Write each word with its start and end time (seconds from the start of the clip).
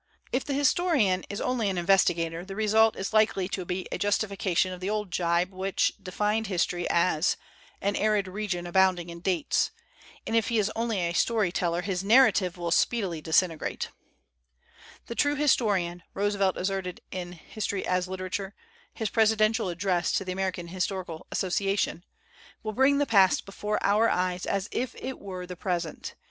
If 0.31 0.43
the 0.43 0.55
historian 0.55 1.23
is 1.29 1.39
only 1.39 1.69
an 1.69 1.77
investigator, 1.77 2.43
the 2.43 2.55
result 2.55 2.95
is 2.95 3.13
likely 3.13 3.47
to 3.49 3.65
be 3.65 3.85
a 3.91 3.99
justification 3.99 4.73
of 4.73 4.79
the 4.79 4.89
old 4.89 5.11
jibe 5.11 5.51
which 5.53 5.93
defined 6.01 6.47
history 6.47 6.89
as 6.89 7.37
"an 7.83 7.95
arid 7.95 8.27
region 8.27 8.65
abounding 8.65 9.09
in 9.09 9.19
dates"; 9.19 9.69
and 10.25 10.35
if 10.35 10.47
he 10.47 10.57
is 10.57 10.71
only 10.75 11.01
a 11.01 11.13
story 11.13 11.51
teller 11.51 11.83
his 11.83 12.03
narrative 12.03 12.57
will 12.57 12.71
speed 12.71 13.03
ily 13.03 13.21
disintegrate. 13.21 13.89
"The 15.05 15.13
true 15.13 15.35
historian," 15.35 16.01
Roosevelt 16.15 16.57
asserted 16.57 17.01
in 17.11 17.33
1 17.33 17.37
History 17.37 17.85
as 17.85 18.07
Literature,' 18.07 18.55
his 18.95 19.11
presidential 19.11 19.69
address 19.69 20.11
to 20.13 20.25
the 20.25 20.31
American 20.31 20.69
Historical 20.69 21.27
Association, 21.31 22.03
"will 22.63 22.71
bring 22.73 22.97
the 22.97 23.05
past 23.05 23.45
before 23.45 23.77
our 23.83 24.09
eyes 24.09 24.47
as 24.47 24.67
if 24.71 24.95
it 24.95 25.19
were 25.19 25.45
the 25.45 25.53
248 25.53 25.53
THEODORE 25.53 25.53
ROOSEVELT 25.53 25.53
AS 25.53 25.53
A 25.53 25.53
MAN 25.53 25.77
OF 25.77 25.83
LETTERS 25.83 25.83
present. 25.85 26.15